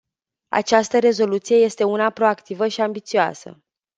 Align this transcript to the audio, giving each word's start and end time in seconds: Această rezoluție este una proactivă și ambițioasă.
Această 0.47 0.99
rezoluție 0.99 1.55
este 1.55 1.83
una 1.83 2.09
proactivă 2.09 2.67
și 2.67 2.81
ambițioasă. 2.81 3.63